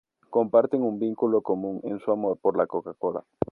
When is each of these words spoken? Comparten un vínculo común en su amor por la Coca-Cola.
Comparten 0.35 0.81
un 0.81 0.97
vínculo 0.97 1.43
común 1.43 1.79
en 1.83 1.99
su 1.99 2.09
amor 2.11 2.39
por 2.41 2.57
la 2.57 2.65
Coca-Cola. 2.65 3.23